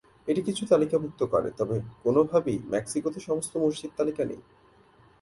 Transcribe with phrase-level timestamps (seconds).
[0.27, 4.41] এটি কিছু তালিকাভুক্ত করে তবে কোন ভাবেই মেক্সিকোতে সমস্ত মসজিদ তালিকা নেই।